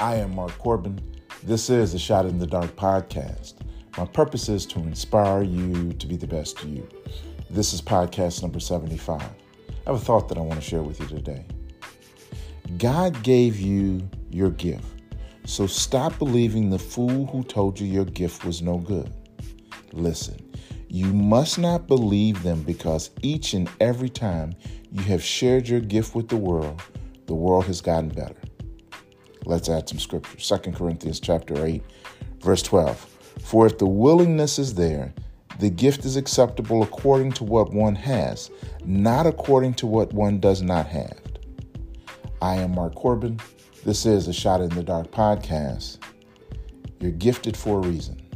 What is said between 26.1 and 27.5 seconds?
with the world, the